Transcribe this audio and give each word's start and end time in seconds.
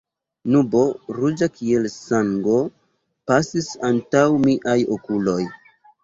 Nubo, 0.51 0.79
ruĝa 1.17 1.47
kiel 1.57 1.83
sango, 1.95 2.55
pasis 3.31 3.67
antaŭ 3.89 4.23
miaj 4.47 4.79
okuloj. 4.97 5.37